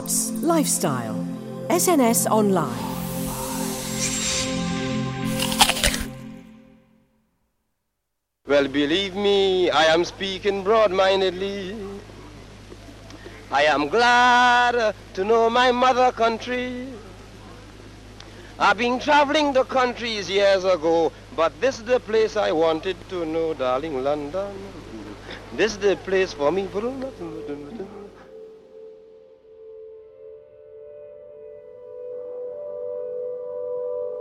arts, 0.00 0.30
lifestyle. 0.42 1.26
SNS 1.68 2.26
Online. 2.30 2.86
Well, 8.46 8.66
believe 8.66 9.14
me, 9.14 9.70
I 9.70 9.84
am 9.84 10.04
speaking 10.04 10.64
broad-mindedly. 10.64 11.76
I 13.52 13.62
am 13.64 13.88
glad 13.88 14.94
to 15.14 15.24
know 15.24 15.50
my 15.50 15.70
mother 15.70 16.10
country. 16.12 16.88
I've 18.58 18.78
been 18.78 18.98
traveling 18.98 19.52
the 19.52 19.64
countries 19.64 20.28
years 20.30 20.64
ago, 20.64 21.12
but 21.36 21.52
this 21.60 21.78
is 21.78 21.84
the 21.84 22.00
place 22.00 22.36
I 22.36 22.52
wanted 22.52 22.96
to 23.10 23.24
know, 23.24 23.54
darling 23.54 24.02
London. 24.02 24.50
This 25.52 25.72
is 25.72 25.78
the 25.78 25.96
place 25.96 26.32
for 26.32 26.50
me. 26.50 26.68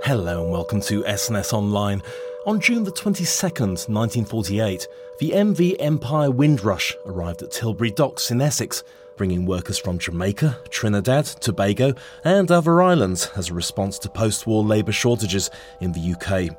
Hello 0.09 0.41
and 0.41 0.52
welcome 0.52 0.81
to 0.81 1.04
SNS 1.04 1.54
Online. 1.54 2.02
On 2.48 2.59
June 2.59 2.84
the 2.84 2.91
22nd, 2.91 3.88
1948, 3.88 4.88
the 5.20 5.30
MV 5.30 5.76
Empire 5.80 6.32
Windrush 6.32 6.95
arrived 7.05 7.44
at 7.44 7.52
Tilbury 7.52 7.91
Docks 7.91 8.32
in 8.32 8.41
Essex, 8.41 8.82
bringing 9.18 9.45
workers 9.45 9.77
from 9.77 9.99
Jamaica, 9.99 10.58
Trinidad, 10.72 11.26
Tobago, 11.26 11.94
and 12.23 12.49
other 12.49 12.82
islands 12.82 13.30
as 13.35 13.49
a 13.49 13.54
response 13.54 13.99
to 13.99 14.09
post 14.09 14.48
war 14.48 14.63
labour 14.63 14.91
shortages 14.91 15.52
in 15.80 15.91
the 15.91 16.13
UK. 16.16 16.57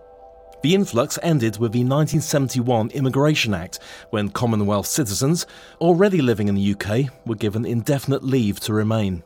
The 0.63 0.77
influx 0.77 1.19
ended 1.21 1.59
with 1.59 1.73
the 1.73 1.81
1971 1.81 2.91
Immigration 2.91 3.53
Act, 3.53 3.81
when 4.11 4.29
Commonwealth 4.29 4.87
citizens 4.87 5.45
already 5.81 6.23
living 6.23 6.47
in 6.47 6.55
the 6.55 6.77
UK 6.77 7.11
were 7.27 7.35
given 7.35 7.67
indefinite 7.67 8.23
leave 8.23 8.61
to 8.61 8.73
remain. 8.73 9.25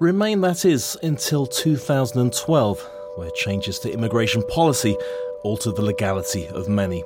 Remain, 0.00 0.40
that 0.40 0.64
is, 0.64 0.96
until 1.04 1.46
2012, 1.46 2.90
where 3.16 3.30
changes 3.30 3.78
to 3.80 3.92
immigration 3.92 4.42
policy 4.44 4.96
alter 5.42 5.72
the 5.72 5.82
legality 5.82 6.46
of 6.48 6.68
many. 6.68 7.04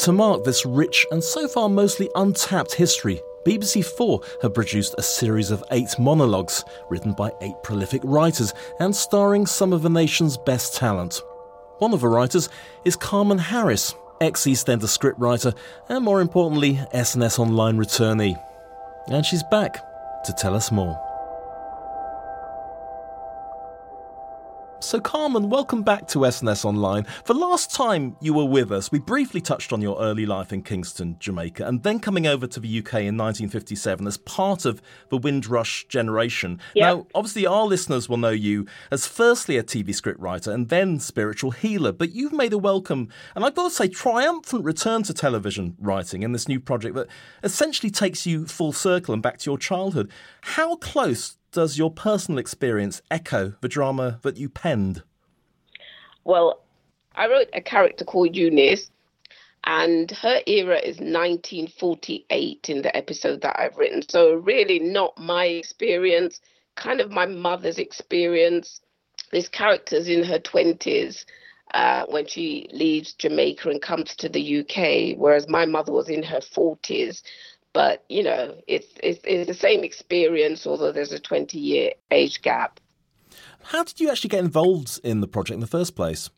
To 0.00 0.12
mark 0.12 0.44
this 0.44 0.64
rich 0.64 1.06
and 1.10 1.22
so 1.22 1.46
far 1.46 1.68
mostly 1.68 2.08
untapped 2.14 2.74
history, 2.74 3.20
BBC 3.44 3.84
Four 3.84 4.20
have 4.42 4.54
produced 4.54 4.94
a 4.98 5.02
series 5.02 5.50
of 5.50 5.64
eight 5.70 5.98
monologues 5.98 6.64
written 6.90 7.12
by 7.12 7.30
eight 7.40 7.54
prolific 7.62 8.02
writers 8.04 8.52
and 8.78 8.94
starring 8.94 9.46
some 9.46 9.72
of 9.72 9.82
the 9.82 9.90
nation's 9.90 10.36
best 10.36 10.76
talent. 10.76 11.22
One 11.78 11.94
of 11.94 12.00
the 12.00 12.08
writers 12.08 12.48
is 12.84 12.96
Carmen 12.96 13.38
Harris, 13.38 13.94
ex 14.20 14.44
EastEnders 14.44 14.96
scriptwriter 14.96 15.54
and 15.88 16.04
more 16.04 16.20
importantly, 16.20 16.74
SNS 16.94 17.38
Online 17.38 17.78
returnee. 17.78 18.38
And 19.08 19.24
she's 19.24 19.42
back 19.50 19.74
to 20.24 20.32
tell 20.34 20.54
us 20.54 20.70
more. 20.70 21.09
So, 24.82 24.98
Carmen, 24.98 25.50
welcome 25.50 25.82
back 25.82 26.08
to 26.08 26.20
SNS 26.20 26.64
Online. 26.64 27.06
The 27.26 27.34
last 27.34 27.70
time 27.70 28.16
you 28.22 28.32
were 28.32 28.46
with 28.46 28.72
us, 28.72 28.90
we 28.90 28.98
briefly 28.98 29.42
touched 29.42 29.74
on 29.74 29.82
your 29.82 30.00
early 30.00 30.24
life 30.24 30.54
in 30.54 30.62
Kingston, 30.62 31.16
Jamaica, 31.18 31.66
and 31.66 31.82
then 31.82 32.00
coming 32.00 32.26
over 32.26 32.46
to 32.46 32.58
the 32.58 32.78
UK 32.78 32.94
in 32.94 33.18
1957 33.18 34.06
as 34.06 34.16
part 34.16 34.64
of 34.64 34.80
the 35.10 35.18
Windrush 35.18 35.86
generation. 35.88 36.60
Yep. 36.74 36.82
Now, 36.82 37.06
obviously, 37.14 37.46
our 37.46 37.66
listeners 37.66 38.08
will 38.08 38.16
know 38.16 38.30
you 38.30 38.66
as 38.90 39.06
firstly 39.06 39.58
a 39.58 39.62
TV 39.62 39.88
scriptwriter 39.88 40.52
and 40.52 40.70
then 40.70 40.98
spiritual 40.98 41.50
healer, 41.50 41.92
but 41.92 42.14
you've 42.14 42.32
made 42.32 42.54
a 42.54 42.58
welcome, 42.58 43.10
and 43.34 43.44
I've 43.44 43.54
got 43.54 43.64
to 43.64 43.74
say, 43.74 43.86
triumphant 43.86 44.64
return 44.64 45.02
to 45.04 45.12
television 45.12 45.76
writing 45.78 46.22
in 46.22 46.32
this 46.32 46.48
new 46.48 46.58
project 46.58 46.94
that 46.94 47.08
essentially 47.42 47.90
takes 47.90 48.24
you 48.24 48.46
full 48.46 48.72
circle 48.72 49.12
and 49.12 49.22
back 49.22 49.36
to 49.40 49.50
your 49.50 49.58
childhood. 49.58 50.10
How 50.40 50.76
close 50.76 51.36
does 51.52 51.78
your 51.78 51.90
personal 51.90 52.38
experience 52.38 53.02
echo 53.10 53.54
the 53.60 53.68
drama 53.68 54.18
that 54.22 54.36
you 54.36 54.48
penned? 54.48 55.02
Well, 56.24 56.62
I 57.14 57.26
wrote 57.28 57.48
a 57.52 57.60
character 57.60 58.04
called 58.04 58.36
Eunice, 58.36 58.90
and 59.64 60.10
her 60.10 60.40
era 60.46 60.78
is 60.78 60.98
1948 60.98 62.68
in 62.68 62.82
the 62.82 62.96
episode 62.96 63.40
that 63.42 63.58
I've 63.58 63.76
written. 63.76 64.02
So, 64.08 64.34
really, 64.34 64.78
not 64.78 65.18
my 65.18 65.46
experience, 65.46 66.40
kind 66.76 67.00
of 67.00 67.10
my 67.10 67.26
mother's 67.26 67.78
experience. 67.78 68.80
This 69.32 69.48
character's 69.48 70.08
in 70.08 70.24
her 70.24 70.38
20s 70.38 71.24
uh, 71.74 72.04
when 72.08 72.26
she 72.26 72.68
leaves 72.72 73.12
Jamaica 73.12 73.70
and 73.70 73.82
comes 73.82 74.16
to 74.16 74.28
the 74.28 74.60
UK, 74.60 75.18
whereas 75.18 75.48
my 75.48 75.66
mother 75.66 75.92
was 75.92 76.08
in 76.08 76.22
her 76.22 76.40
40s 76.40 77.22
but 77.72 78.04
you 78.08 78.22
know 78.22 78.56
it's, 78.66 78.86
it's 79.02 79.20
it's 79.24 79.46
the 79.46 79.54
same 79.54 79.84
experience 79.84 80.66
although 80.66 80.92
there's 80.92 81.12
a 81.12 81.18
20 81.18 81.58
year 81.58 81.92
age 82.10 82.42
gap. 82.42 82.80
How 83.62 83.84
did 83.84 84.00
you 84.00 84.10
actually 84.10 84.28
get 84.28 84.40
involved 84.44 85.00
in 85.04 85.20
the 85.20 85.28
project 85.28 85.54
in 85.54 85.60
the 85.60 85.66
first 85.66 85.94
place? 85.94 86.30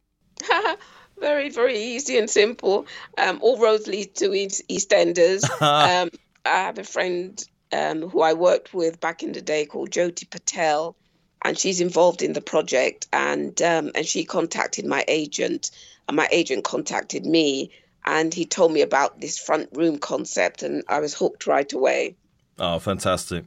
Very 1.20 1.50
very 1.50 1.78
easy 1.78 2.18
and 2.18 2.28
simple. 2.28 2.86
Um, 3.16 3.38
all 3.42 3.56
roads 3.56 3.86
lead 3.86 4.16
to 4.16 4.34
east, 4.34 4.62
eastenders. 4.68 5.42
Um, 5.62 6.10
i 6.44 6.48
have 6.48 6.78
a 6.78 6.84
friend 6.84 7.44
um, 7.72 8.08
who 8.08 8.20
i 8.20 8.32
worked 8.32 8.74
with 8.74 9.00
back 9.00 9.22
in 9.22 9.32
the 9.32 9.40
day 9.40 9.64
called 9.64 9.90
jyoti 9.90 10.28
patel 10.28 10.96
and 11.44 11.58
she's 11.58 11.80
involved 11.80 12.22
in 12.22 12.32
the 12.32 12.40
project 12.40 13.06
and 13.12 13.60
um, 13.62 13.90
and 13.94 14.06
she 14.06 14.24
contacted 14.24 14.84
my 14.84 15.04
agent 15.08 15.70
and 16.08 16.16
my 16.16 16.28
agent 16.30 16.64
contacted 16.64 17.24
me 17.24 17.70
and 18.04 18.32
he 18.32 18.44
told 18.44 18.72
me 18.72 18.82
about 18.82 19.20
this 19.20 19.38
front 19.38 19.68
room 19.72 19.98
concept, 19.98 20.62
and 20.62 20.82
I 20.88 21.00
was 21.00 21.14
hooked 21.14 21.46
right 21.46 21.70
away. 21.72 22.16
Oh, 22.58 22.78
fantastic! 22.78 23.44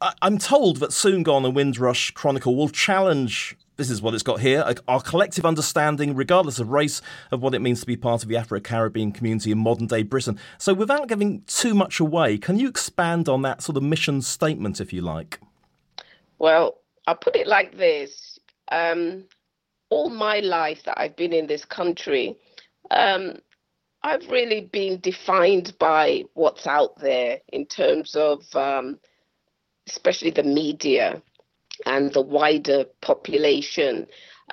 I- 0.00 0.14
am 0.22 0.38
told 0.38 0.78
that 0.78 0.92
Soon 0.92 1.22
Gone 1.22 1.44
and 1.44 1.54
Windrush 1.54 2.10
Chronicle 2.12 2.56
will 2.56 2.68
challenge. 2.68 3.56
This 3.76 3.90
is 3.90 4.02
what 4.02 4.12
it's 4.12 4.24
got 4.24 4.40
here 4.40 4.64
our 4.88 5.00
collective 5.00 5.46
understanding, 5.46 6.14
regardless 6.14 6.58
of 6.58 6.70
race, 6.70 7.00
of 7.30 7.42
what 7.42 7.54
it 7.54 7.60
means 7.60 7.80
to 7.80 7.86
be 7.86 7.96
part 7.96 8.24
of 8.24 8.28
the 8.28 8.36
Afro 8.36 8.58
Caribbean 8.58 9.12
community 9.12 9.52
in 9.52 9.58
modern 9.58 9.86
day 9.86 10.02
Britain. 10.02 10.38
So, 10.58 10.74
without 10.74 11.08
giving 11.08 11.42
too 11.46 11.74
much 11.74 12.00
away, 12.00 12.38
can 12.38 12.58
you 12.58 12.68
expand 12.68 13.28
on 13.28 13.42
that 13.42 13.62
sort 13.62 13.76
of 13.76 13.84
mission 13.84 14.20
statement, 14.20 14.80
if 14.80 14.92
you 14.92 15.00
like? 15.00 15.38
Well, 16.40 16.78
I'll 17.06 17.16
put 17.16 17.36
it 17.36 17.46
like 17.46 17.76
this 17.76 18.28
um, 18.70 19.24
all 19.90 20.10
my 20.10 20.40
life 20.40 20.82
that 20.84 21.00
I've 21.00 21.16
been 21.16 21.32
in 21.32 21.46
this 21.46 21.64
country, 21.64 22.36
um, 22.90 23.38
I've 24.02 24.28
really 24.28 24.62
been 24.62 25.00
defined 25.00 25.76
by 25.78 26.24
what's 26.34 26.66
out 26.66 26.98
there 27.00 27.40
in 27.52 27.66
terms 27.66 28.14
of, 28.14 28.44
um, 28.54 28.98
especially 29.88 30.30
the 30.30 30.44
media 30.44 31.22
and 31.86 32.12
the 32.12 32.20
wider 32.20 32.84
population, 33.00 34.06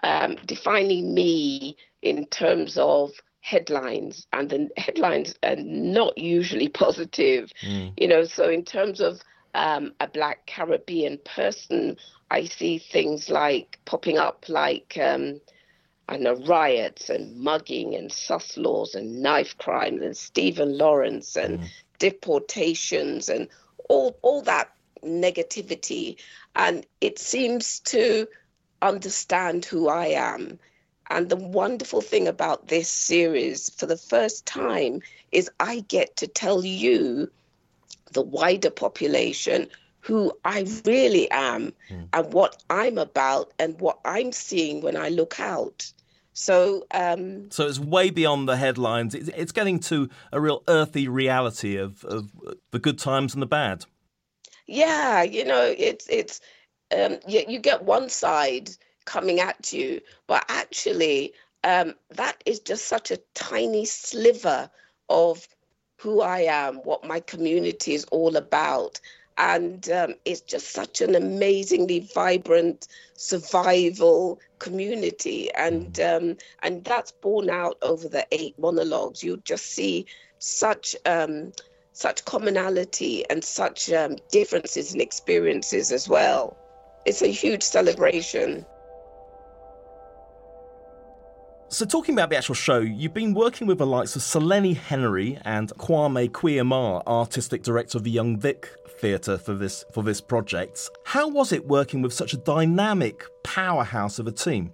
um, 0.03 0.37
defining 0.45 1.13
me 1.13 1.77
in 2.01 2.25
terms 2.27 2.77
of 2.77 3.11
headlines, 3.41 4.25
and 4.33 4.49
the 4.49 4.69
headlines 4.77 5.35
are 5.43 5.55
not 5.57 6.17
usually 6.17 6.67
positive. 6.83 7.51
Mm. 7.61 7.93
You 7.97 8.07
know, 8.07 8.23
so 8.23 8.49
in 8.49 8.65
terms 8.65 8.99
of 8.99 9.21
um, 9.53 9.93
a 9.99 10.07
Black 10.07 10.45
Caribbean 10.47 11.19
person, 11.23 11.97
I 12.31 12.45
see 12.45 12.79
things 12.79 13.29
like 13.29 13.79
popping 13.85 14.17
up 14.17 14.45
like 14.49 14.97
um, 15.01 15.39
and 16.07 16.25
the 16.25 16.35
riots 16.35 17.09
and 17.09 17.35
mugging 17.37 17.95
and 17.95 18.11
sus 18.11 18.57
laws 18.57 18.95
and 18.95 19.21
knife 19.21 19.57
crimes 19.57 20.01
and 20.01 20.15
Stephen 20.15 20.77
Lawrence 20.77 21.35
and 21.35 21.59
mm. 21.59 21.67
deportations 21.99 23.29
and 23.29 23.47
all 23.89 24.17
all 24.21 24.41
that 24.41 24.71
negativity 25.03 26.17
and 26.55 26.85
it 27.01 27.19
seems 27.19 27.79
to 27.81 28.27
understand 28.81 29.65
who 29.65 29.87
I 29.89 30.07
am. 30.07 30.59
And 31.09 31.29
the 31.29 31.35
wonderful 31.35 32.01
thing 32.01 32.27
about 32.27 32.67
this 32.67 32.89
series 32.89 33.69
for 33.69 33.85
the 33.85 33.97
first 33.97 34.45
time 34.45 35.01
is 35.31 35.49
I 35.59 35.81
get 35.87 36.15
to 36.17 36.27
tell 36.27 36.65
you 36.65 37.29
the 38.13 38.21
wider 38.21 38.71
population 38.71 39.67
who 40.05 40.31
I 40.45 40.67
really 40.85 41.29
am 41.31 41.73
mm. 41.89 42.07
and 42.13 42.31
what 42.31 42.61
I'm 42.69 42.99
about 42.99 43.53
and 43.57 43.79
what 43.81 43.99
I'm 44.05 44.31
seeing 44.31 44.81
when 44.81 44.95
I 44.95 45.09
look 45.09 45.39
out. 45.39 45.91
So, 46.33 46.85
um, 46.91 47.49
so 47.49 47.65
it's 47.65 47.79
way 47.79 48.11
beyond 48.11 48.47
the 48.47 48.55
headlines. 48.55 49.15
It's, 49.15 49.29
it's 49.29 49.51
getting 49.51 49.79
to 49.79 50.07
a 50.31 50.39
real 50.39 50.63
earthy 50.67 51.07
reality 51.07 51.77
of, 51.77 52.03
of 52.05 52.29
the 52.69 52.77
good 52.77 52.99
times 52.99 53.33
and 53.33 53.41
the 53.41 53.47
bad. 53.47 53.85
Yeah, 54.67 55.23
you 55.23 55.43
know, 55.43 55.73
it's 55.75 56.07
it's 56.07 56.39
um, 56.95 57.17
you, 57.27 57.43
you 57.47 57.57
get 57.57 57.83
one 57.83 58.09
side 58.09 58.69
coming 59.05 59.39
at 59.39 59.73
you, 59.73 60.01
but 60.27 60.45
actually, 60.49 61.33
um, 61.63 61.95
that 62.11 62.43
is 62.45 62.59
just 62.59 62.85
such 62.87 63.09
a 63.09 63.19
tiny 63.33 63.85
sliver 63.85 64.69
of 65.09 65.47
who 65.97 66.21
I 66.21 66.41
am, 66.41 66.75
what 66.77 67.05
my 67.05 67.21
community 67.21 67.93
is 67.93 68.05
all 68.11 68.35
about, 68.35 68.99
and 69.37 69.89
um, 69.89 70.15
it's 70.23 70.41
just 70.41 70.69
such 70.69 71.01
an 71.01 71.15
amazingly 71.15 72.09
vibrant 72.13 72.87
survival 73.15 74.39
community 74.59 75.51
and 75.55 75.93
mm. 75.93 76.17
um, 76.31 76.37
and 76.63 76.83
that's 76.85 77.11
borne 77.11 77.49
out 77.49 77.77
over 77.81 78.07
the 78.07 78.25
eight 78.31 78.57
monologues 78.57 79.23
you 79.23 79.37
just 79.43 79.65
see 79.65 80.05
such 80.39 80.95
um, 81.05 81.51
such 81.95 82.25
commonality 82.25 83.27
and 83.29 83.43
such 83.43 83.89
um, 83.91 84.17
differences 84.29 84.93
in 84.93 84.99
experiences 84.99 85.93
as 85.93 86.09
well. 86.09 86.57
It's 87.05 87.21
a 87.21 87.27
huge 87.27 87.63
celebration. 87.63 88.65
So, 91.75 91.85
talking 91.85 92.15
about 92.15 92.29
the 92.29 92.37
actual 92.37 92.55
show, 92.55 92.79
you've 92.79 93.13
been 93.13 93.33
working 93.33 93.67
with 93.67 93.79
the 93.79 93.85
likes 93.85 94.15
of 94.15 94.21
Sir 94.21 94.39
Lenny 94.39 94.71
Henry 94.71 95.37
and 95.43 95.67
Kwame 95.71 96.31
Kwei-Armah, 96.31 97.05
artistic 97.05 97.63
director 97.63 97.97
of 97.97 98.05
the 98.05 98.11
Young 98.11 98.39
Vic 98.39 98.69
Theatre 99.01 99.37
for 99.37 99.53
this 99.55 99.83
for 99.93 100.01
this 100.01 100.21
project. 100.21 100.89
How 101.03 101.27
was 101.27 101.51
it 101.51 101.67
working 101.67 102.01
with 102.01 102.13
such 102.13 102.31
a 102.31 102.37
dynamic 102.37 103.25
powerhouse 103.43 104.19
of 104.19 104.27
a 104.27 104.31
team? 104.31 104.71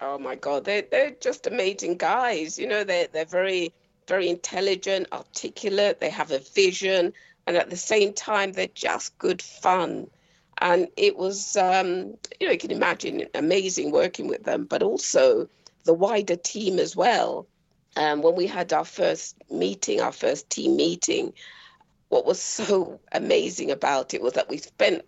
Oh 0.00 0.18
my 0.18 0.34
God, 0.34 0.64
they're 0.64 0.82
they're 0.90 1.14
just 1.20 1.46
amazing 1.46 1.98
guys. 1.98 2.58
You 2.58 2.66
know, 2.66 2.82
they're 2.82 3.06
they're 3.06 3.24
very 3.24 3.72
very 4.08 4.28
intelligent, 4.28 5.06
articulate. 5.12 6.00
They 6.00 6.10
have 6.10 6.32
a 6.32 6.40
vision, 6.40 7.12
and 7.46 7.56
at 7.56 7.70
the 7.70 7.76
same 7.76 8.12
time, 8.12 8.54
they're 8.54 8.66
just 8.74 9.16
good 9.18 9.40
fun. 9.40 10.10
And 10.60 10.88
it 10.96 11.16
was, 11.16 11.56
um, 11.56 12.16
you 12.40 12.48
know, 12.48 12.52
you 12.52 12.58
can 12.58 12.72
imagine 12.72 13.28
amazing 13.36 13.92
working 13.92 14.26
with 14.26 14.42
them, 14.42 14.64
but 14.64 14.82
also 14.82 15.48
the 15.84 15.94
wider 15.94 16.36
team 16.36 16.78
as 16.78 16.94
well. 16.94 17.46
Um, 17.96 18.22
when 18.22 18.36
we 18.36 18.46
had 18.46 18.72
our 18.72 18.84
first 18.84 19.36
meeting, 19.50 20.00
our 20.00 20.12
first 20.12 20.50
team 20.50 20.76
meeting, 20.76 21.32
what 22.08 22.26
was 22.26 22.40
so 22.40 23.00
amazing 23.12 23.70
about 23.70 24.14
it 24.14 24.22
was 24.22 24.34
that 24.34 24.48
we 24.48 24.58
spent 24.58 25.04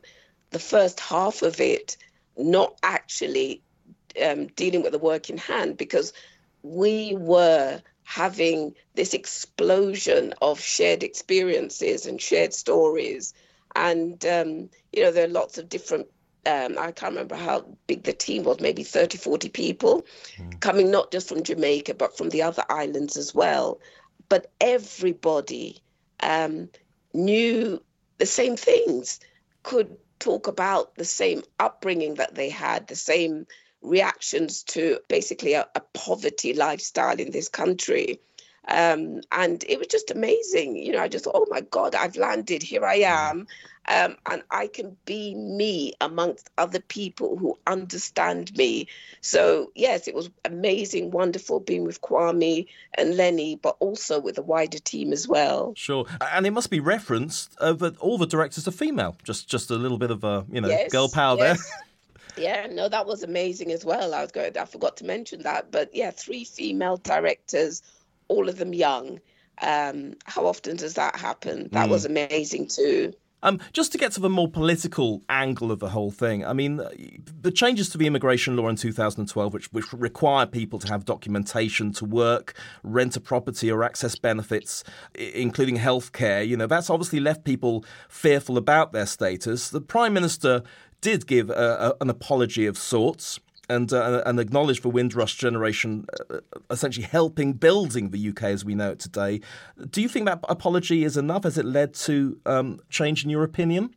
the 0.51 0.59
first 0.59 1.01
half 1.01 1.43
of 1.43 1.61
it 1.61 1.97
not 2.37 2.79
actually 2.83 3.63
um, 4.25 4.47
dealing 4.49 4.83
with 4.83 4.93
the 4.93 4.99
work 4.99 5.31
in 5.31 5.39
hand 5.39 5.77
because 5.77 6.13
we 6.63 7.15
were 7.17 7.81
having 8.05 8.75
this 8.95 9.15
explosion 9.15 10.35
of 10.43 10.61
shared 10.61 11.03
experiences 11.03 12.07
and 12.07 12.21
shared 12.21 12.53
stories. 12.53 13.33
And, 13.77 14.25
um, 14.27 14.69
you 14.93 15.03
know, 15.03 15.13
there 15.13 15.27
are 15.27 15.29
lots 15.29 15.59
of 15.59 15.69
different 15.69 16.09
um, 16.47 16.77
I 16.79 16.93
can't 16.93 17.13
remember 17.13 17.37
how 17.37 17.65
big 17.87 18.05
the 18.05 18.13
team 18.13 18.45
was, 18.45 18.61
maybe 18.61 18.83
30, 18.83 19.19
40 19.19 19.49
people, 19.51 20.07
mm. 20.37 20.61
coming 20.61 20.91
not 20.91 21.13
just 21.13 21.29
from 21.29 21.43
Jamaica, 21.43 21.95
but 21.95 22.17
from 22.17 22.31
the 22.31 22.43
other 22.43 22.65
islands 22.71 23.17
as 23.17 23.35
well. 23.35 23.81
But 24.29 24.51
everybody 24.61 25.83
um, 26.21 26.69
knew 27.13 27.83
the 28.19 28.27
same 28.27 28.57
things, 28.57 29.21
could 29.63 29.97
talk 30.19 30.47
about 30.47 30.95
the 30.95 31.05
same 31.05 31.43
upbringing 31.59 32.15
that 32.15 32.35
they 32.35 32.49
had, 32.49 32.87
the 32.87 32.97
same 32.97 33.47
reactions 33.83 34.63
to 34.63 34.99
basically 35.09 35.55
a, 35.55 35.67
a 35.75 35.81
poverty 35.95 36.53
lifestyle 36.55 37.19
in 37.19 37.31
this 37.31 37.49
country. 37.49 38.21
Um, 38.69 39.23
and 39.33 39.65
it 39.69 39.79
was 39.79 39.89
just 39.89 40.11
amazing. 40.11 40.77
You 40.77 40.93
know, 40.93 41.01
I 41.01 41.09
just 41.09 41.25
thought, 41.25 41.35
oh 41.35 41.47
my 41.51 41.63
God, 41.63 41.95
I've 41.95 42.17
landed. 42.17 42.63
Here 42.63 42.85
I 42.85 42.97
am 42.97 43.47
um, 43.91 44.17
and 44.27 44.43
I 44.51 44.69
can 44.69 44.97
be 45.05 45.35
me 45.35 45.95
amongst 46.01 46.49
other 46.59 46.81
people 46.81 47.37
who 47.37 47.59
understand 47.67 48.57
me. 48.57 48.87
So, 49.21 49.73
yes, 49.75 50.07
it 50.07 50.15
was 50.15 50.31
amazing, 50.45 51.11
wonderful 51.11 51.61
being 51.61 51.85
with 51.85 52.01
Kwame 52.01 52.67
and 52.95 53.17
Lenny, 53.17 53.57
but 53.57 53.77
also 53.81 54.21
with 54.21 54.37
the 54.37 54.43
wider 54.43 54.79
team 54.79 55.13
as 55.13 55.27
well. 55.27 55.73
Sure. 55.77 56.07
And 56.21 56.47
it 56.47 56.53
must 56.53 56.71
be 56.71 56.81
referenced 56.81 57.57
uh, 57.59 57.73
that 57.75 57.99
all 57.99 58.17
the 58.17 58.27
directors 58.27 58.69
are 58.69 58.73
female. 58.73 59.17
Just 59.25 59.49
just 59.49 59.71
a 59.71 59.77
little 59.77 59.99
bit 59.99 60.11
of, 60.11 60.23
a 60.25 60.47
you 60.51 60.61
know, 60.61 60.69
yes, 60.69 60.93
girl 60.93 61.09
power 61.09 61.37
yes. 61.39 61.59
there. 61.67 61.77
Yeah, 62.37 62.69
no, 62.71 62.89
that 62.89 63.07
was 63.07 63.25
amazing 63.25 63.73
as 63.73 63.85
well. 63.85 64.15
I 64.15 64.23
was 64.23 64.31
going, 64.31 64.57
I 64.57 64.65
forgot 64.65 64.97
to 64.99 65.05
mention 65.05 65.43
that. 65.43 65.73
But 65.73 65.91
yeah, 65.93 66.13
three 66.13 66.45
female 66.45 66.97
directors, 66.97 67.83
all 68.31 68.49
of 68.49 68.57
them 68.57 68.73
young. 68.73 69.21
Um, 69.61 70.15
how 70.25 70.47
often 70.47 70.77
does 70.77 70.95
that 70.95 71.17
happen? 71.17 71.69
That 71.73 71.89
mm. 71.89 71.91
was 71.91 72.07
amazing 72.07 72.69
too. 72.69 73.13
Um, 73.43 73.59
just 73.73 73.93
to 73.93 73.99
get 73.99 74.13
to 74.13 74.21
the 74.21 74.29
more 74.29 74.49
political 74.49 75.23
angle 75.29 75.73
of 75.73 75.79
the 75.79 75.89
whole 75.89 76.11
thing, 76.11 76.45
I 76.45 76.53
mean, 76.53 76.83
the 77.41 77.51
changes 77.51 77.89
to 77.91 77.99
the 77.99 78.07
immigration 78.07 78.55
law 78.55 78.69
in 78.69 78.77
2012, 78.77 79.55
which, 79.55 79.73
which 79.73 79.91
require 79.95 80.45
people 80.45 80.79
to 80.79 80.89
have 80.89 81.07
documentation 81.07 81.93
to 81.95 82.05
work, 82.05 82.55
rent 82.83 83.17
a 83.17 83.21
property, 83.21 83.71
or 83.71 83.83
access 83.83 84.15
benefits, 84.15 84.85
including 85.15 85.79
healthcare, 85.79 86.47
you 86.47 86.57
know, 86.57 86.67
that's 86.67 86.91
obviously 86.91 87.19
left 87.19 87.45
people 87.45 87.85
fearful 88.11 88.59
about 88.59 88.93
their 88.93 89.07
status. 89.07 89.71
The 89.71 89.81
Prime 89.81 90.13
Minister 90.13 90.63
did 91.01 91.27
give 91.27 91.49
a, 91.49 91.95
a, 91.99 92.03
an 92.03 92.11
apology 92.11 92.67
of 92.67 92.77
sorts 92.77 93.41
and 93.71 93.93
uh, 93.93 94.23
and 94.27 94.41
acknowledge 94.41 94.83
the 94.83 94.89
Windrush 94.89 95.37
generation 95.37 96.05
uh, 96.29 96.41
essentially 96.71 97.07
helping 97.07 97.53
building 97.53 98.11
the 98.11 98.29
UK 98.31 98.45
as 98.45 98.65
we 98.65 98.75
know 98.75 98.91
it 98.91 98.99
today. 98.99 99.41
Do 99.91 100.03
you 100.03 100.09
think 100.09 100.27
that 100.27 100.41
apology 100.49 101.05
is 101.05 101.17
enough? 101.17 101.45
Has 101.45 101.57
it 101.57 101.65
led 101.65 101.95
to 101.95 102.39
um, 102.45 102.81
change 102.91 103.25
in 103.25 103.31
your 103.31 103.45
opinion? 103.45 103.95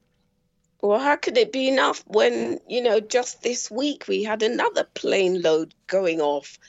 Well, 0.82 1.00
how 1.00 1.16
could 1.16 1.38
it 1.38 1.52
be 1.52 1.68
enough 1.68 2.04
when 2.08 2.60
you 2.68 2.84
know 2.84 3.00
just 3.00 3.42
this 3.42 3.72
week 3.72 4.06
we 4.08 4.24
had 4.24 4.44
another 4.44 4.84
plane 4.94 5.42
load 5.42 5.74
going 5.88 6.22
off, 6.22 6.60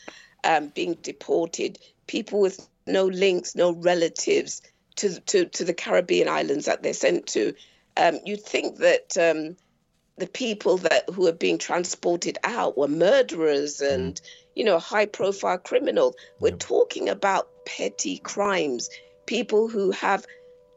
um, 0.43 0.69
being 0.69 0.95
deported, 1.03 1.79
people 2.07 2.41
with 2.41 2.67
no 2.87 3.05
links, 3.05 3.55
no 3.55 3.73
relatives 3.73 4.63
to 4.97 5.21
to 5.21 5.45
to 5.45 5.65
the 5.65 5.75
Caribbean 5.75 6.29
islands 6.29 6.65
that 6.67 6.83
they're 6.83 6.95
sent 6.95 7.27
to. 7.29 7.55
Um, 7.97 8.19
you'd 8.25 8.43
think 8.43 8.79
that 8.79 9.17
um, 9.19 9.57
the 10.17 10.27
people 10.27 10.79
that 10.79 11.09
who 11.11 11.27
are 11.27 11.33
being 11.33 11.59
transported 11.59 12.39
out 12.45 12.79
were 12.79 12.89
murderers 12.89 13.81
mm. 13.81 13.93
and 13.93 14.21
you 14.55 14.65
know 14.65 14.79
high 14.79 15.07
profile 15.07 15.59
criminals 15.59 16.15
we're 16.41 16.51
yeah. 16.51 16.57
talking 16.59 17.09
about 17.09 17.49
petty 17.67 18.19
crimes 18.19 18.91
people 19.27 19.69
who 19.69 19.91
have 19.91 20.27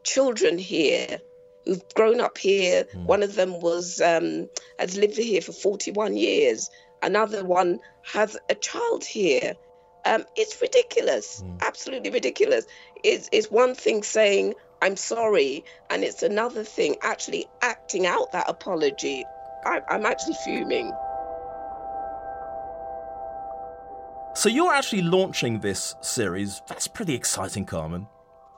children 0.02 0.58
here 0.58 1.18
who've 1.64 1.82
grown 1.94 2.20
up 2.20 2.38
here 2.38 2.84
mm. 2.84 3.04
one 3.04 3.22
of 3.22 3.34
them 3.34 3.60
was 3.60 4.00
um, 4.00 4.48
has 4.78 4.96
lived 4.96 5.16
here 5.16 5.40
for 5.40 5.52
41 5.52 6.16
years 6.16 6.70
another 7.02 7.44
one 7.44 7.78
has 8.02 8.36
a 8.48 8.54
child 8.54 9.04
here 9.04 9.54
um, 10.04 10.24
it's 10.36 10.60
ridiculous 10.60 11.42
mm. 11.44 11.62
absolutely 11.62 12.10
ridiculous 12.10 12.64
it's, 13.04 13.28
it's 13.30 13.50
one 13.50 13.74
thing 13.74 14.02
saying 14.02 14.54
I'm 14.82 14.96
sorry. 14.96 15.64
And 15.90 16.04
it's 16.04 16.22
another 16.22 16.64
thing 16.64 16.96
actually 17.02 17.46
acting 17.62 18.06
out 18.06 18.32
that 18.32 18.48
apology. 18.48 19.24
I, 19.64 19.82
I'm 19.88 20.06
actually 20.06 20.36
fuming. 20.44 20.92
So 24.34 24.48
you're 24.48 24.72
actually 24.72 25.02
launching 25.02 25.60
this 25.60 25.96
series. 26.00 26.62
That's 26.68 26.86
pretty 26.86 27.14
exciting, 27.14 27.64
Carmen. 27.64 28.06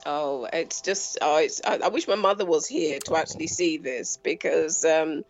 Oh, 0.04 0.46
it's 0.52 0.80
just 0.80 1.18
oh, 1.22 1.38
it's, 1.38 1.60
I, 1.64 1.78
I, 1.84 1.88
wish 1.88 2.08
my 2.08 2.14
mother 2.14 2.44
was 2.44 2.66
here 2.66 2.98
to 3.06 3.16
actually 3.16 3.46
see 3.46 3.76
this 3.76 4.18
because 4.22 4.84
um, 4.84 5.24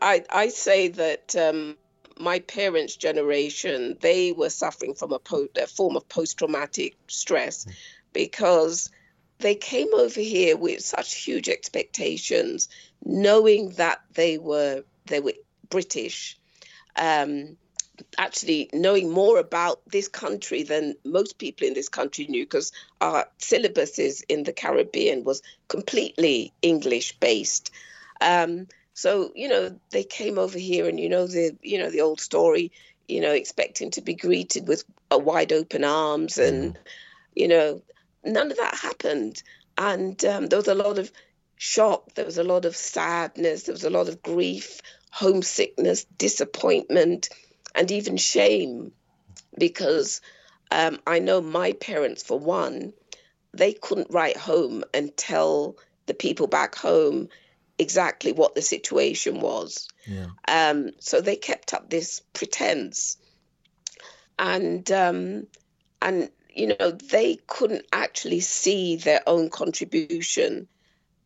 I 0.00 0.24
I 0.30 0.48
say 0.48 0.88
that 0.88 1.36
um, 1.36 1.76
my 2.18 2.38
parents' 2.40 2.96
generation 2.96 3.96
they 4.00 4.32
were 4.32 4.50
suffering 4.50 4.94
from 4.94 5.12
a, 5.12 5.18
po- 5.18 5.48
a 5.56 5.66
form 5.66 5.96
of 5.96 6.08
post 6.08 6.38
traumatic 6.38 6.96
stress 7.08 7.64
mm. 7.64 7.72
because 8.12 8.90
they 9.44 9.54
came 9.54 9.92
over 9.92 10.20
here 10.20 10.56
with 10.56 10.82
such 10.82 11.12
huge 11.12 11.50
expectations, 11.50 12.70
knowing 13.04 13.68
that 13.72 14.00
they 14.14 14.38
were 14.38 14.84
they 15.04 15.20
were 15.20 15.34
British. 15.68 16.38
Um, 16.96 17.58
actually 18.16 18.70
knowing 18.72 19.10
more 19.10 19.38
about 19.38 19.82
this 19.86 20.08
country 20.08 20.62
than 20.62 20.94
most 21.04 21.36
people 21.36 21.66
in 21.68 21.74
this 21.74 21.90
country 21.90 22.26
knew 22.26 22.44
because 22.44 22.72
our 23.02 23.26
syllabuses 23.38 24.24
in 24.28 24.44
the 24.44 24.52
Caribbean 24.52 25.24
was 25.24 25.42
completely 25.68 26.54
English 26.62 27.18
based. 27.20 27.70
Um, 28.22 28.66
so 28.94 29.30
you 29.34 29.48
know 29.48 29.78
they 29.90 30.04
came 30.04 30.38
over 30.38 30.58
here 30.58 30.88
and 30.88 30.98
you 30.98 31.10
know 31.10 31.26
the 31.26 31.54
you 31.62 31.76
know 31.76 31.90
the 31.90 32.00
old 32.00 32.18
story 32.18 32.72
you 33.08 33.20
know 33.20 33.32
expecting 33.32 33.90
to 33.90 34.00
be 34.00 34.14
greeted 34.14 34.66
with 34.66 34.84
a 35.10 35.18
wide 35.18 35.52
open 35.52 35.84
arms 35.84 36.38
and 36.38 36.74
mm. 36.74 36.78
you 37.34 37.48
know 37.48 37.82
none 38.24 38.50
of 38.50 38.56
that 38.56 38.74
happened. 38.74 39.42
And 39.76 40.22
um, 40.24 40.46
there 40.46 40.58
was 40.58 40.68
a 40.68 40.74
lot 40.74 40.98
of 40.98 41.10
shock, 41.56 42.14
there 42.14 42.24
was 42.24 42.38
a 42.38 42.44
lot 42.44 42.64
of 42.64 42.76
sadness, 42.76 43.64
there 43.64 43.72
was 43.72 43.84
a 43.84 43.90
lot 43.90 44.08
of 44.08 44.22
grief, 44.22 44.80
homesickness, 45.10 46.04
disappointment, 46.18 47.28
and 47.74 47.90
even 47.90 48.16
shame. 48.16 48.92
Because 49.56 50.20
um, 50.70 50.98
I 51.06 51.20
know 51.20 51.40
my 51.40 51.72
parents, 51.72 52.22
for 52.22 52.38
one, 52.38 52.92
they 53.52 53.72
couldn't 53.72 54.10
write 54.10 54.36
home 54.36 54.84
and 54.92 55.16
tell 55.16 55.76
the 56.06 56.14
people 56.14 56.46
back 56.46 56.74
home 56.74 57.28
exactly 57.78 58.32
what 58.32 58.54
the 58.54 58.62
situation 58.62 59.40
was. 59.40 59.88
Yeah. 60.06 60.26
Um, 60.48 60.90
so 60.98 61.20
they 61.20 61.36
kept 61.36 61.74
up 61.74 61.90
this 61.90 62.20
pretense, 62.32 63.16
and 64.38 64.90
um, 64.90 65.46
and 66.02 66.30
you 66.54 66.76
know, 66.78 66.90
they 66.90 67.38
couldn't 67.46 67.86
actually 67.92 68.40
see 68.40 68.96
their 68.96 69.22
own 69.26 69.50
contribution 69.50 70.68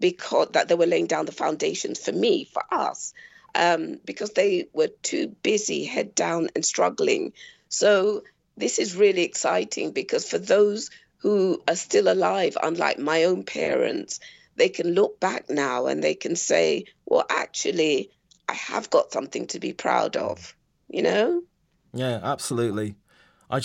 because 0.01 0.49
that 0.53 0.69
they 0.69 0.75
were 0.75 0.87
laying 0.87 1.07
down 1.07 1.27
the 1.27 1.33
foundations 1.33 1.99
for 1.99 2.13
me, 2.13 2.45
for 2.45 2.63
us, 2.71 3.13
um, 3.55 3.99
because 4.05 4.31
they 4.31 4.69
were 4.73 4.89
too 5.03 5.29
busy, 5.43 5.85
head 5.85 6.15
down 6.15 6.49
and 6.55 6.65
struggling. 6.65 7.33
So 7.69 8.23
this 8.57 8.79
is 8.79 8.97
really 8.97 9.23
exciting 9.23 9.93
because 9.93 10.29
for 10.29 10.39
those 10.39 10.91
who 11.19 11.61
are 11.67 11.77
still 11.77 12.11
alive, 12.11 12.57
unlike 12.63 12.99
my 12.99 13.25
own 13.25 13.43
parents, 13.43 14.21
they 14.57 14.69
can 14.69 14.93
look 14.93 15.21
back 15.21 15.51
now 15.51 15.87
and 15.87 16.03
they 16.03 16.15
can 16.15 16.37
say, 16.37 16.85
well, 17.07 17.27
actually, 17.29 18.11
I 18.49 18.55
have 18.55 18.91
got 18.91 19.13
something 19.13 19.47
to 19.49 19.61
be 19.61 19.73
proud 19.73 20.17
of, 20.17 20.55
you 20.89 21.03
know? 21.03 21.43
Yeah, 21.93 22.21
absolutely. 22.23 22.97
I 23.51 23.61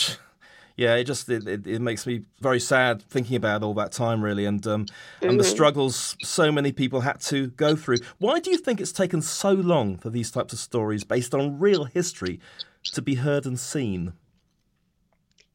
yeah, 0.76 0.96
it 0.96 1.04
just 1.04 1.30
it, 1.30 1.48
it, 1.48 1.68
it, 1.68 1.82
makes 1.82 2.08
me 2.08 2.24
very 2.42 2.60
sad 2.60 3.02
thinking 3.04 3.36
about 3.36 3.62
all 3.62 3.76
that 3.76 3.92
time, 3.92 4.24
really, 4.24 4.46
and 4.46 4.66
um, 4.66 4.86
mm-hmm. 4.86 5.30
and 5.30 5.40
the 5.40 5.44
mm-hmm. 5.44 5.52
struggles 5.52 6.18
so 6.24 6.52
many 6.52 6.72
people 6.72 7.02
had 7.02 7.20
to 7.22 7.48
go 7.52 7.76
through. 7.76 7.98
Why 8.18 8.40
do 8.40 8.50
you 8.50 8.58
think 8.58 8.82
it's 8.82 8.92
taken 8.92 9.22
so 9.22 9.52
long 9.52 9.98
for 9.98 10.10
these 10.10 10.32
types 10.32 10.52
of 10.52 10.60
stories, 10.60 11.04
based 11.04 11.36
on 11.36 11.60
real 11.60 11.84
history, 11.84 12.40
to 12.86 13.02
be 13.02 13.16
heard 13.16 13.46
and 13.46 13.60
seen? 13.60 14.14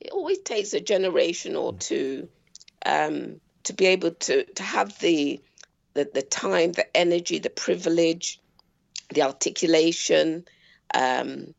It 0.01 0.13
always 0.13 0.39
takes 0.39 0.73
a 0.73 0.81
generation 0.81 1.57
or 1.57 1.75
two 1.75 2.29
um, 2.87 3.41
to 3.65 3.73
be 3.73 3.87
able 3.87 4.13
to 4.13 4.45
to 4.45 4.63
have 4.63 4.97
the, 5.01 5.41
the 5.95 6.09
the 6.15 6.23
time, 6.23 6.73
the 6.73 6.97
energy, 6.97 7.41
the 7.41 7.51
privilege, 7.51 8.41
the 9.13 9.23
articulation, 9.23 10.45
um, 10.95 11.55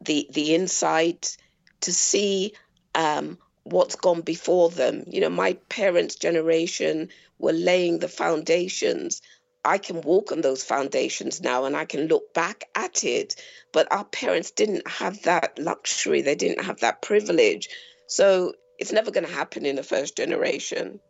the 0.00 0.28
the 0.30 0.54
insight 0.54 1.36
to 1.82 1.92
see 1.92 2.54
um, 2.94 3.38
what's 3.64 3.96
gone 3.96 4.22
before 4.22 4.70
them. 4.70 5.04
You 5.06 5.20
know, 5.20 5.30
my 5.30 5.54
parents' 5.68 6.16
generation 6.16 7.08
were 7.38 7.52
laying 7.52 7.98
the 7.98 8.08
foundations. 8.08 9.22
I 9.64 9.78
can 9.78 10.00
walk 10.00 10.32
on 10.32 10.40
those 10.40 10.64
foundations 10.64 11.40
now 11.40 11.64
and 11.64 11.76
I 11.76 11.84
can 11.84 12.08
look 12.08 12.34
back 12.34 12.64
at 12.74 13.04
it. 13.04 13.36
But 13.72 13.90
our 13.92 14.04
parents 14.04 14.50
didn't 14.50 14.86
have 14.88 15.22
that 15.22 15.58
luxury, 15.58 16.22
they 16.22 16.34
didn't 16.34 16.64
have 16.64 16.80
that 16.80 17.02
privilege. 17.02 17.68
So 18.06 18.54
it's 18.78 18.92
never 18.92 19.10
going 19.10 19.26
to 19.26 19.32
happen 19.32 19.64
in 19.64 19.76
the 19.76 19.82
first 19.82 20.16
generation. 20.16 21.00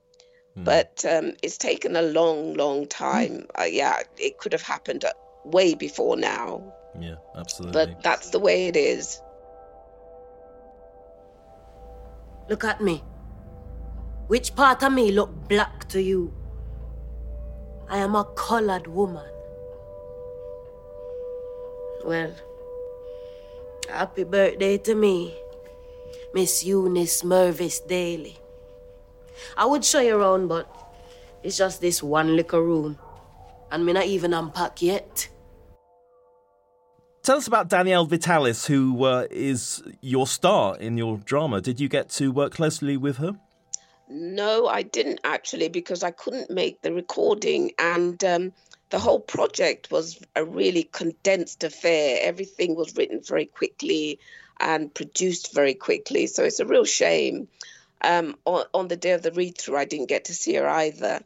Mm. 0.58 0.64
But 0.64 1.04
um, 1.08 1.32
it's 1.42 1.56
taken 1.56 1.96
a 1.96 2.02
long, 2.02 2.54
long 2.54 2.86
time. 2.86 3.46
Uh, 3.58 3.64
yeah, 3.64 4.00
it 4.18 4.38
could 4.38 4.52
have 4.52 4.62
happened 4.62 5.04
uh, 5.04 5.12
way 5.44 5.74
before 5.74 6.16
now. 6.16 6.74
Yeah, 7.00 7.16
absolutely. 7.36 7.72
But 7.72 8.02
that's 8.02 8.30
the 8.30 8.38
way 8.38 8.66
it 8.66 8.76
is. 8.76 9.20
Look 12.48 12.64
at 12.64 12.80
me. 12.80 13.02
Which 14.26 14.54
part 14.54 14.82
of 14.82 14.92
me 14.92 15.12
look 15.12 15.48
black 15.48 15.88
to 15.90 16.02
you? 16.02 16.32
I 17.88 17.98
am 17.98 18.14
a 18.14 18.24
colored 18.24 18.86
woman. 18.86 19.28
Well, 22.04 22.34
happy 23.88 24.24
birthday 24.24 24.78
to 24.78 24.94
me, 24.94 25.36
Miss 26.34 26.64
Eunice 26.64 27.22
Mervis 27.22 27.86
Daly. 27.86 28.38
I 29.56 29.66
would 29.66 29.84
show 29.84 30.00
you 30.00 30.16
around, 30.16 30.48
but 30.48 30.66
it's 31.42 31.56
just 31.56 31.80
this 31.80 32.02
one 32.02 32.34
little 32.34 32.60
room, 32.60 32.98
and 33.70 33.84
me 33.84 33.92
not 33.92 34.06
even 34.06 34.34
unpack 34.34 34.82
yet. 34.82 35.28
Tell 37.22 37.36
us 37.36 37.46
about 37.46 37.68
Danielle 37.68 38.04
Vitalis, 38.06 38.66
who 38.66 39.04
uh, 39.04 39.28
is 39.30 39.80
your 40.00 40.26
star 40.26 40.76
in 40.76 40.98
your 40.98 41.18
drama. 41.18 41.60
Did 41.60 41.78
you 41.78 41.88
get 41.88 42.08
to 42.10 42.32
work 42.32 42.52
closely 42.52 42.96
with 42.96 43.18
her? 43.18 43.38
No, 44.08 44.66
I 44.66 44.82
didn't 44.82 45.20
actually, 45.22 45.68
because 45.68 46.02
I 46.02 46.10
couldn't 46.10 46.50
make 46.50 46.82
the 46.82 46.92
recording, 46.92 47.70
and 47.78 48.22
um, 48.24 48.52
the 48.90 48.98
whole 48.98 49.20
project 49.20 49.92
was 49.92 50.18
a 50.34 50.44
really 50.44 50.82
condensed 50.82 51.62
affair. 51.62 52.18
Everything 52.22 52.74
was 52.74 52.96
written 52.96 53.20
very 53.22 53.46
quickly 53.46 54.18
and 54.58 54.92
produced 54.92 55.54
very 55.54 55.74
quickly, 55.74 56.26
so 56.26 56.42
it's 56.42 56.58
a 56.58 56.66
real 56.66 56.84
shame. 56.84 57.46
Um, 58.00 58.36
on, 58.46 58.64
on 58.74 58.88
the 58.88 58.96
day 58.96 59.12
of 59.12 59.22
the 59.22 59.30
read 59.30 59.56
through, 59.56 59.76
I 59.76 59.84
didn't 59.84 60.08
get 60.08 60.24
to 60.24 60.34
see 60.34 60.54
her 60.54 60.68
either 60.68 61.20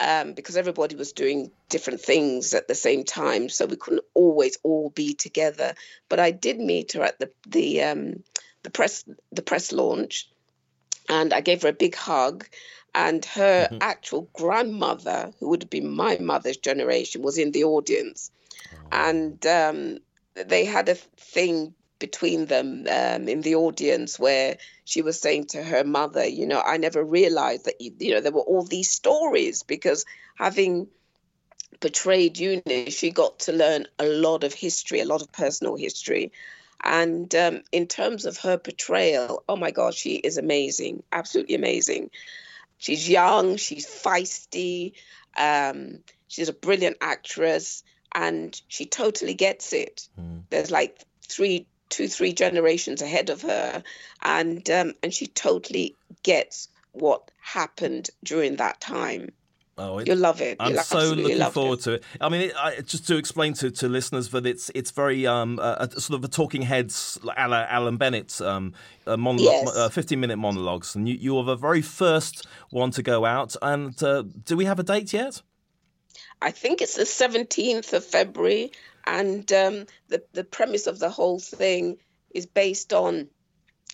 um, 0.00 0.32
because 0.32 0.56
everybody 0.56 0.94
was 0.94 1.12
doing 1.12 1.50
different 1.68 2.00
things 2.00 2.54
at 2.54 2.68
the 2.68 2.74
same 2.74 3.04
time, 3.04 3.48
so 3.48 3.66
we 3.66 3.76
couldn't 3.76 4.04
always 4.14 4.58
all 4.62 4.90
be 4.90 5.14
together. 5.14 5.74
But 6.08 6.20
I 6.20 6.30
did 6.30 6.58
meet 6.58 6.92
her 6.92 7.02
at 7.02 7.18
the 7.18 7.30
the 7.46 7.82
um, 7.82 8.22
the 8.62 8.70
press 8.70 9.04
the 9.32 9.42
press 9.42 9.72
launch, 9.72 10.28
and 11.08 11.32
I 11.32 11.40
gave 11.40 11.62
her 11.62 11.68
a 11.68 11.72
big 11.72 11.94
hug. 11.94 12.46
And 12.94 13.24
her 13.26 13.68
mm-hmm. 13.70 13.78
actual 13.82 14.28
grandmother, 14.32 15.30
who 15.38 15.50
would 15.50 15.62
have 15.62 15.70
been 15.70 15.94
my 15.94 16.16
mother's 16.18 16.56
generation, 16.56 17.22
was 17.22 17.36
in 17.36 17.52
the 17.52 17.64
audience, 17.64 18.30
oh. 18.74 18.88
and 18.90 19.46
um, 19.46 19.98
they 20.34 20.64
had 20.64 20.88
a 20.88 20.94
thing 20.94 21.74
between 21.98 22.46
them 22.46 22.86
um, 22.90 23.28
in 23.28 23.40
the 23.40 23.56
audience 23.56 24.18
where 24.18 24.56
she 24.84 25.02
was 25.02 25.20
saying 25.20 25.46
to 25.46 25.62
her 25.62 25.84
mother, 25.84 26.26
you 26.26 26.46
know, 26.46 26.60
I 26.60 26.76
never 26.76 27.02
realized 27.02 27.64
that, 27.64 27.80
you, 27.80 27.92
you 27.98 28.14
know, 28.14 28.20
there 28.20 28.32
were 28.32 28.40
all 28.40 28.62
these 28.62 28.90
stories 28.90 29.62
because 29.62 30.04
having 30.36 30.88
portrayed 31.80 32.38
Eunice, 32.38 32.94
she 32.94 33.10
got 33.10 33.40
to 33.40 33.52
learn 33.52 33.86
a 33.98 34.06
lot 34.06 34.44
of 34.44 34.54
history, 34.54 35.00
a 35.00 35.04
lot 35.04 35.22
of 35.22 35.32
personal 35.32 35.76
history. 35.76 36.32
And 36.82 37.34
um, 37.34 37.62
in 37.72 37.86
terms 37.86 38.24
of 38.24 38.38
her 38.38 38.56
portrayal, 38.56 39.42
oh 39.48 39.56
my 39.56 39.70
God, 39.70 39.94
she 39.94 40.14
is 40.14 40.38
amazing, 40.38 41.02
absolutely 41.10 41.56
amazing. 41.56 42.10
She's 42.78 43.08
young, 43.08 43.56
she's 43.56 43.86
feisty, 43.86 44.92
um, 45.36 45.98
she's 46.28 46.48
a 46.48 46.52
brilliant 46.52 46.98
actress, 47.00 47.82
and 48.14 48.60
she 48.68 48.86
totally 48.86 49.34
gets 49.34 49.72
it. 49.72 50.08
Mm. 50.18 50.44
There's 50.50 50.70
like 50.70 51.04
three 51.28 51.66
two 51.88 52.08
three 52.08 52.32
generations 52.32 53.02
ahead 53.02 53.30
of 53.30 53.42
her 53.42 53.82
and 54.22 54.68
um, 54.70 54.94
and 55.02 55.12
she 55.12 55.26
totally 55.26 55.96
gets 56.22 56.68
what 56.92 57.30
happened 57.40 58.10
during 58.24 58.56
that 58.56 58.80
time 58.80 59.30
Oh, 59.78 59.98
it, 59.98 60.08
You'll 60.08 60.18
love 60.18 60.40
it. 60.40 60.56
I'm 60.58 60.76
so 60.78 61.12
looking 61.12 61.40
forward 61.52 61.78
it. 61.78 61.82
to 61.82 61.92
it. 61.94 62.04
I 62.20 62.28
mean, 62.28 62.40
it, 62.42 62.52
I, 62.56 62.80
just 62.80 63.06
to 63.06 63.16
explain 63.16 63.52
to, 63.54 63.70
to 63.70 63.88
listeners 63.88 64.28
that 64.30 64.44
it's 64.44 64.72
it's 64.74 64.90
very 64.90 65.24
um, 65.24 65.58
sort 65.96 66.18
of 66.18 66.24
a 66.24 66.28
talking 66.28 66.62
heads, 66.62 67.18
Alan 67.36 67.96
Bennett 67.96 68.40
um, 68.40 68.74
monologue, 69.06 69.66
yes. 69.66 69.76
uh, 69.76 69.88
15 69.88 70.18
minute 70.18 70.36
monologues, 70.36 70.96
and 70.96 71.08
you, 71.08 71.14
you 71.14 71.38
are 71.38 71.44
the 71.44 71.54
very 71.54 71.80
first 71.80 72.46
one 72.70 72.90
to 72.90 73.04
go 73.04 73.24
out. 73.24 73.54
And 73.62 74.00
uh, 74.02 74.24
do 74.44 74.56
we 74.56 74.64
have 74.64 74.80
a 74.80 74.82
date 74.82 75.12
yet? 75.12 75.42
I 76.42 76.50
think 76.50 76.82
it's 76.82 76.96
the 76.96 77.04
17th 77.04 77.92
of 77.92 78.04
February, 78.04 78.72
and 79.08 79.50
um, 79.54 79.86
the, 80.08 80.22
the 80.34 80.44
premise 80.44 80.86
of 80.86 80.98
the 80.98 81.08
whole 81.08 81.40
thing 81.40 81.96
is 82.34 82.44
based 82.44 82.92
on 82.92 83.28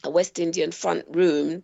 a 0.02 0.10
West 0.10 0.40
Indian 0.40 0.72
front 0.72 1.04
room 1.08 1.62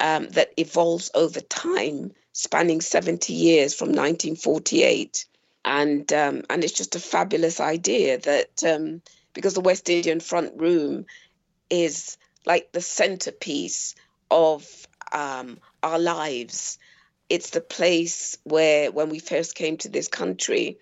um, 0.00 0.28
that 0.30 0.54
evolves 0.56 1.10
over 1.14 1.40
time, 1.40 2.12
spanning 2.32 2.80
70 2.80 3.34
years 3.34 3.74
from 3.74 3.88
1948. 3.88 5.26
And, 5.66 6.10
um, 6.14 6.42
and 6.48 6.64
it's 6.64 6.72
just 6.72 6.96
a 6.96 7.00
fabulous 7.00 7.60
idea 7.60 8.18
that 8.20 8.64
um, 8.64 9.02
because 9.34 9.52
the 9.52 9.60
West 9.60 9.90
Indian 9.90 10.18
front 10.18 10.58
room 10.58 11.04
is 11.68 12.16
like 12.46 12.72
the 12.72 12.80
centerpiece 12.80 13.96
of 14.30 14.66
um, 15.12 15.58
our 15.82 15.98
lives. 15.98 16.78
It's 17.28 17.50
the 17.50 17.60
place 17.60 18.38
where, 18.44 18.90
when 18.90 19.10
we 19.10 19.18
first 19.18 19.54
came 19.54 19.76
to 19.78 19.90
this 19.90 20.08
country, 20.08 20.78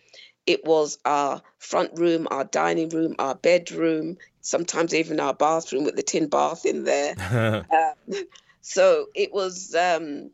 it 0.46 0.64
was 0.64 0.98
our 1.04 1.42
front 1.58 1.98
room, 1.98 2.28
our 2.30 2.44
dining 2.44 2.88
room, 2.88 3.16
our 3.18 3.34
bedroom, 3.34 4.16
sometimes 4.40 4.94
even 4.94 5.20
our 5.20 5.34
bathroom 5.34 5.84
with 5.84 5.96
the 5.96 6.02
tin 6.02 6.28
bath 6.28 6.64
in 6.64 6.84
there. 6.84 7.14
um, 7.72 8.14
so 8.60 9.06
it 9.14 9.32
was 9.32 9.74
um, 9.74 10.30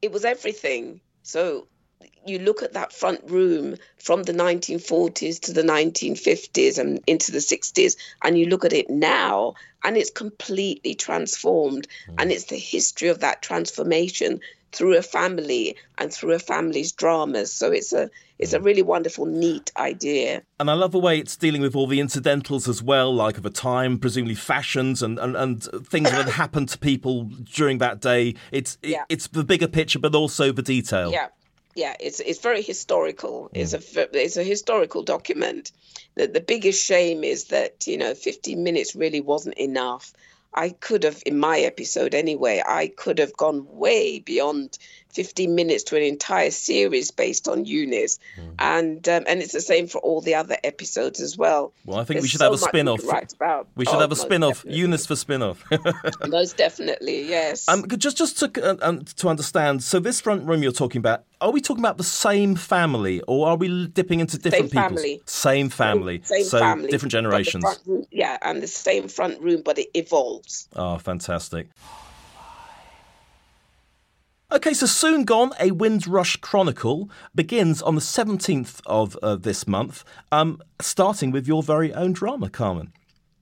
it 0.00 0.12
was 0.12 0.24
everything. 0.24 1.00
So 1.22 1.66
you 2.26 2.38
look 2.38 2.62
at 2.62 2.72
that 2.74 2.92
front 2.92 3.20
room 3.24 3.76
from 3.98 4.22
the 4.22 4.32
1940s 4.32 5.40
to 5.40 5.52
the 5.52 5.62
1950s 5.62 6.78
and 6.78 7.00
into 7.06 7.32
the 7.32 7.38
60s, 7.38 7.96
and 8.22 8.38
you 8.38 8.46
look 8.46 8.64
at 8.64 8.72
it 8.72 8.88
now, 8.88 9.54
and 9.84 9.96
it's 9.96 10.10
completely 10.10 10.94
transformed. 10.94 11.88
Mm. 12.08 12.14
And 12.18 12.32
it's 12.32 12.44
the 12.44 12.56
history 12.56 13.08
of 13.08 13.20
that 13.20 13.42
transformation 13.42 14.40
through 14.72 14.96
a 14.96 15.02
family 15.02 15.76
and 15.98 16.12
through 16.12 16.32
a 16.32 16.38
family's 16.38 16.92
dramas. 16.92 17.52
So 17.52 17.72
it's 17.72 17.92
a 17.92 18.10
it's 18.38 18.54
a 18.54 18.58
mm. 18.58 18.64
really 18.64 18.82
wonderful, 18.82 19.26
neat 19.26 19.70
idea. 19.76 20.42
And 20.58 20.70
I 20.70 20.74
love 20.74 20.92
the 20.92 20.98
way 20.98 21.18
it's 21.18 21.36
dealing 21.36 21.60
with 21.60 21.76
all 21.76 21.86
the 21.86 22.00
incidentals 22.00 22.68
as 22.68 22.82
well, 22.82 23.14
like 23.14 23.36
of 23.36 23.44
a 23.44 23.50
time, 23.50 23.98
presumably 23.98 24.34
fashions 24.34 25.02
and, 25.02 25.18
and, 25.18 25.36
and 25.36 25.62
things 25.86 26.10
that 26.10 26.26
happened 26.28 26.70
to 26.70 26.78
people 26.78 27.24
during 27.24 27.78
that 27.78 28.00
day. 28.00 28.34
It's 28.50 28.78
it, 28.82 28.90
yeah. 28.90 29.04
it's 29.08 29.28
the 29.28 29.44
bigger 29.44 29.68
picture, 29.68 29.98
but 29.98 30.14
also 30.14 30.52
the 30.52 30.62
detail. 30.62 31.12
Yeah, 31.12 31.28
yeah. 31.74 31.96
It's 32.00 32.20
it's 32.20 32.40
very 32.40 32.62
historical. 32.62 33.50
It's 33.52 33.74
a 33.74 33.80
it's 34.18 34.36
a 34.36 34.44
historical 34.44 35.02
document. 35.02 35.72
The 36.14 36.26
the 36.26 36.40
biggest 36.40 36.82
shame 36.82 37.24
is 37.24 37.44
that 37.46 37.86
you 37.86 37.98
know 37.98 38.14
15 38.14 38.62
minutes 38.62 38.96
really 38.96 39.20
wasn't 39.20 39.56
enough. 39.56 40.12
I 40.54 40.70
could 40.70 41.04
have, 41.04 41.22
in 41.26 41.38
my 41.38 41.60
episode 41.60 42.14
anyway, 42.14 42.62
I 42.66 42.88
could 42.88 43.18
have 43.18 43.36
gone 43.36 43.66
way 43.68 44.18
beyond 44.18 44.78
15 45.12 45.54
minutes 45.54 45.84
to 45.84 45.96
an 45.96 46.02
entire 46.02 46.50
series 46.50 47.10
based 47.10 47.48
on 47.48 47.64
Eunice, 47.64 48.18
mm. 48.38 48.54
and 48.58 49.08
um, 49.08 49.24
and 49.26 49.42
it's 49.42 49.52
the 49.52 49.60
same 49.60 49.86
for 49.86 49.98
all 49.98 50.20
the 50.20 50.34
other 50.34 50.56
episodes 50.64 51.20
as 51.20 51.36
well. 51.36 51.72
Well, 51.84 51.98
I 51.98 52.04
think 52.04 52.16
There's 52.16 52.22
we 52.22 52.28
should 52.28 52.38
so 52.38 52.44
have 52.44 52.54
a 52.54 52.58
spin-off. 52.58 53.02
We 53.74 53.84
should 53.84 53.96
oh, 53.96 54.00
have 54.00 54.12
a 54.12 54.16
spin-off, 54.16 54.58
definitely. 54.58 54.78
Eunice 54.78 55.06
for 55.06 55.16
spin-off. 55.16 55.64
most 56.28 56.56
definitely, 56.56 57.28
yes. 57.28 57.68
Um, 57.68 57.86
just 57.88 58.16
just 58.16 58.38
to 58.38 58.64
uh, 58.64 58.76
um, 58.82 59.04
to 59.04 59.28
understand, 59.28 59.82
so 59.82 59.98
this 59.98 60.20
front 60.20 60.44
room 60.44 60.62
you're 60.62 60.72
talking 60.72 61.00
about, 61.00 61.24
are 61.40 61.50
we 61.50 61.60
talking 61.60 61.82
about 61.82 61.96
the 61.96 62.04
same 62.04 62.54
family, 62.54 63.20
or 63.26 63.48
are 63.48 63.56
we 63.56 63.86
dipping 63.88 64.20
into 64.20 64.38
different 64.38 64.70
people? 64.70 64.80
same 64.80 64.90
family? 64.90 65.22
Same 65.26 65.68
family, 65.68 66.20
same, 66.24 66.44
so 66.44 66.58
family, 66.58 66.90
different 66.90 67.12
generations. 67.12 67.64
Room, 67.86 68.04
yeah, 68.10 68.38
and 68.42 68.62
the 68.62 68.66
same 68.66 69.08
front 69.08 69.40
room, 69.40 69.62
but 69.64 69.78
it 69.78 69.88
evolves. 69.94 70.68
Oh, 70.76 70.98
fantastic. 70.98 71.68
Okay, 74.52 74.74
so 74.74 74.84
Soon 74.84 75.24
Gone, 75.24 75.52
a 75.60 75.70
Windrush 75.70 76.34
Chronicle, 76.36 77.08
begins 77.36 77.80
on 77.82 77.94
the 77.94 78.00
17th 78.00 78.80
of 78.84 79.16
uh, 79.22 79.36
this 79.36 79.68
month, 79.68 80.02
um, 80.32 80.60
starting 80.80 81.30
with 81.30 81.46
your 81.46 81.62
very 81.62 81.94
own 81.94 82.12
drama, 82.12 82.50
Carmen. 82.50 82.92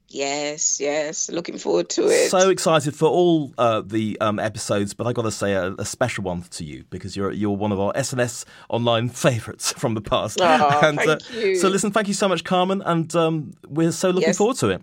Yes, 0.09 0.79
yes, 0.81 1.31
looking 1.31 1.57
forward 1.57 1.89
to 1.91 2.09
it. 2.09 2.31
So 2.31 2.51
excited 2.51 2.95
for 2.95 3.09
all 3.09 3.55
uh, 3.57 3.81
the 3.85 4.19
um, 4.21 4.39
episodes, 4.39 4.93
but 4.93 5.07
I 5.07 5.15
got 5.15 5.23
to 5.23 5.31
say 5.31 5.53
a, 5.55 5.73
a, 5.79 5.85
special 5.87 6.25
one 6.25 6.43
to 6.43 6.65
you 6.65 6.85
because 6.91 7.15
you're 7.15 7.31
you're 7.31 7.57
one 7.57 7.73
of 7.73 7.81
our 7.81 7.93
SNS 7.93 8.47
online 8.71 9.09
favourites 9.27 9.73
from 9.73 9.95
the 9.95 10.01
past. 10.01 10.39
Oh, 10.43 10.81
and, 10.83 10.99
thank 10.99 11.11
uh, 11.11 11.19
you. 11.33 11.57
So 11.57 11.69
listen, 11.69 11.91
thank 11.91 12.09
you 12.09 12.15
so 12.15 12.29
much, 12.29 12.45
Carmen, 12.45 12.83
and 12.83 13.15
um, 13.15 13.53
we're 13.67 13.93
so 13.93 14.09
looking 14.09 14.29
yes. 14.29 14.39
forward 14.39 14.57
to 14.59 14.69
it 14.71 14.83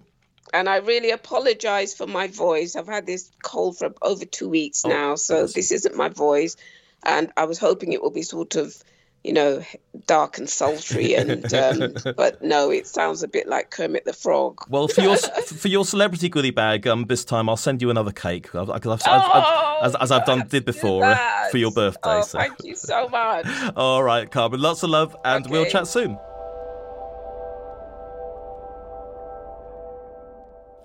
and 0.54 0.70
I 0.70 0.78
really 0.78 1.12
apologize 1.12 1.94
for 1.94 2.08
my 2.08 2.28
voice. 2.28 2.75
I've 2.75 2.88
had 2.88 3.06
this 3.06 3.32
cold 3.44 3.78
for 3.78 3.94
over 4.02 4.25
two 4.25 4.50
weeks 4.50 4.84
oh, 4.86 4.90
now, 4.90 5.16
so 5.16 5.48
this 5.48 5.72
isn't 5.72 5.96
my 5.96 6.10
voice. 6.10 6.56
And 7.04 7.32
I 7.38 7.46
was 7.46 7.60
hoping 7.60 7.94
it 7.94 8.02
will 8.02 8.12
be 8.12 8.24
sort 8.24 8.56
of, 8.56 8.75
you 9.24 9.34
know, 9.34 9.64
dark 10.08 10.38
and 10.38 10.50
sultry, 10.50 11.16
and 11.16 11.52
um, 11.54 11.94
but 12.16 12.42
no, 12.42 12.72
it 12.72 12.88
sounds 12.88 13.24
a 13.24 13.28
bit 13.28 13.48
like 13.48 13.70
Kermit 13.70 14.06
the 14.06 14.14
Frog. 14.14 14.66
Well, 14.70 14.88
for 14.88 15.02
your 15.02 15.18
for 15.46 15.68
your 15.68 15.86
celebrity 15.86 16.30
goodie 16.30 16.52
bag, 16.52 16.88
um, 16.88 17.06
this 17.06 17.25
time 17.25 17.50
I'll 17.50 17.58
send 17.58 17.82
you 17.82 17.90
another 17.90 18.12
cake, 18.12 18.54
I've, 18.56 18.70
I've, 18.70 18.86
I've, 18.88 19.02
oh, 19.06 19.80
as, 19.84 19.96
as, 19.96 20.12
I've 20.12 20.25
done 20.25 20.48
did 20.48 20.66
before 20.66 21.04
uh, 21.04 21.50
for 21.50 21.58
your 21.58 21.72
birthday. 21.72 22.00
Oh, 22.04 22.22
so. 22.22 22.38
thank 22.40 22.64
you 22.64 22.75
so 22.75 23.08
much. 23.10 23.46
All 23.75 24.04
right, 24.04 24.30
Carmen, 24.30 24.62
lots 24.62 24.84
of 24.84 24.90
love, 24.90 25.16
and 25.25 25.46
okay. 25.46 25.52
we'll 25.52 25.66
chat 25.66 25.88
soon. 25.88 26.18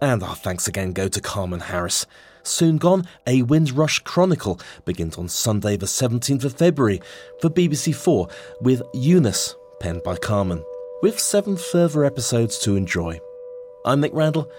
And 0.03 0.23
our 0.23 0.35
thanks 0.35 0.67
again 0.67 0.93
go 0.93 1.09
to 1.09 1.21
Carmen 1.21 1.61
Harris. 1.61 2.07
Soon 2.43 2.79
Gone, 2.79 3.07
A 3.27 3.43
Windrush 3.43 3.99
Chronicle 3.99 4.59
begins 4.87 5.19
on 5.19 5.29
Sunday, 5.29 5.77
the 5.77 5.85
17th 5.85 6.45
of 6.45 6.55
February 6.55 7.03
for 7.41 7.51
BBC 7.51 7.95
Four 7.95 8.29
with 8.63 8.81
Eunice, 8.95 9.55
penned 9.79 10.03
by 10.03 10.17
Carmen, 10.17 10.65
with 11.03 11.21
seven 11.21 11.59
further 11.59 12.05
episodes 12.07 12.59
to 12.61 12.77
enjoy. 12.77 13.21
I'm 13.85 14.01
Nick 14.01 14.13
Randall. 14.15 14.51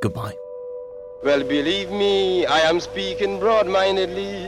Goodbye. 0.00 0.34
Well, 1.22 1.44
believe 1.44 1.90
me, 1.90 2.46
I 2.46 2.60
am 2.60 2.80
speaking 2.80 3.38
broad 3.38 3.66
mindedly. 3.66 4.46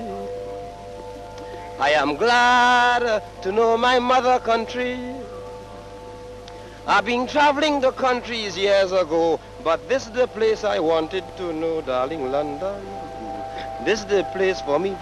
I 1.78 1.90
am 1.90 2.16
glad 2.16 3.22
to 3.42 3.52
know 3.52 3.76
my 3.76 3.98
mother 3.98 4.38
country. 4.38 4.98
I've 6.86 7.04
been 7.04 7.26
traveling 7.26 7.80
the 7.80 7.92
countries 7.92 8.56
years 8.56 8.92
ago, 8.92 9.38
but 9.64 9.88
this 9.88 10.06
is 10.06 10.12
the 10.12 10.26
place 10.26 10.64
I 10.64 10.78
wanted 10.78 11.24
to 11.36 11.52
know, 11.52 11.80
darling 11.80 12.30
London. 12.30 12.80
This 13.84 14.00
is 14.00 14.06
the 14.06 14.24
place 14.32 14.60
for 14.60 14.78
me. 14.78 14.96